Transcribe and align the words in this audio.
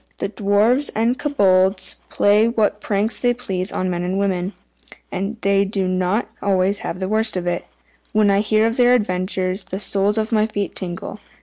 The 0.17 0.29
Dwarfs 0.29 0.89
and 0.95 1.19
Kobolds 1.19 1.97
play 2.09 2.47
what 2.47 2.81
pranks 2.81 3.19
they 3.19 3.35
please 3.35 3.71
on 3.71 3.87
men 3.87 4.01
and 4.01 4.17
women, 4.17 4.53
and 5.11 5.37
they 5.41 5.63
do 5.63 5.87
not 5.87 6.27
always 6.41 6.79
have 6.79 6.99
the 6.99 7.07
worst 7.07 7.37
of 7.37 7.45
it. 7.45 7.65
When 8.11 8.31
I 8.31 8.39
hear 8.39 8.65
of 8.65 8.77
their 8.77 8.95
adventures, 8.95 9.65
the 9.65 9.79
soles 9.79 10.17
of 10.17 10.31
my 10.31 10.47
feet 10.47 10.73
tingle. 10.73 11.19